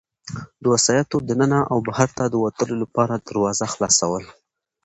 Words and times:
د 0.61 0.63
وسایطو 0.73 1.17
د 1.27 1.29
ننه 1.39 1.59
او 1.71 1.77
بهرته 1.87 2.23
د 2.27 2.35
وتلو 2.43 2.75
لپاره 2.83 3.13
دروازه 3.27 3.65
خلاصول. 3.73 4.23